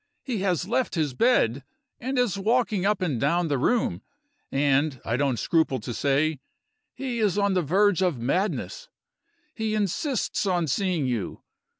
He 0.23 0.39
has 0.39 0.67
left 0.67 0.95
his 0.95 1.13
bed, 1.13 1.63
and 1.99 2.17
is 2.17 2.35
walking 2.35 2.87
up 2.87 3.03
and 3.03 3.21
down 3.21 3.49
the 3.49 3.57
room; 3.59 4.01
and, 4.51 4.99
I 5.05 5.15
don't 5.15 5.37
scruple 5.37 5.79
to 5.79 5.93
say, 5.93 6.39
he 6.95 7.19
is 7.19 7.37
on 7.37 7.53
the 7.53 7.61
verge 7.61 8.01
of 8.01 8.17
madness. 8.17 8.89
He 9.53 9.75
insists 9.75 10.47
on 10.47 10.65
seeing 10.65 11.05
you. 11.05 11.43